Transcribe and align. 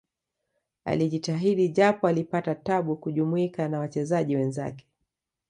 alijitahidi 0.85 1.67
japo 1.69 2.07
alipata 2.07 2.55
tabu 2.55 2.95
kujumuika 2.95 3.67
na 3.67 3.79
wachezaji 3.79 4.35
wenzake 4.35 4.87